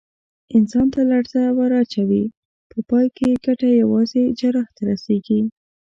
انسان 0.57 0.87
ته 0.93 0.99
لړزه 1.11 1.43
ور 1.57 1.71
اچوي، 1.81 2.25
په 2.71 2.77
پای 2.89 3.05
کې 3.15 3.25
یې 3.31 3.35
ګټه 3.45 3.67
یوازې 3.81 4.21
جراح 4.39 4.67
ته 4.75 4.81
رسېږي. 4.91 5.41